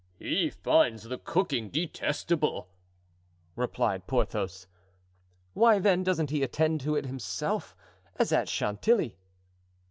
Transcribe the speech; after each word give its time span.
"He 0.17 0.49
finds 0.49 1.03
the 1.03 1.19
cooking 1.19 1.69
detestable," 1.69 2.69
replied 3.55 4.07
Porthos. 4.07 4.65
"Why, 5.53 5.77
then, 5.77 6.01
doesn't 6.01 6.31
he 6.31 6.41
attend 6.41 6.81
to 6.81 6.95
it 6.95 7.05
himself, 7.05 7.75
as 8.15 8.31
at 8.33 8.49
Chantilly?" 8.49 9.19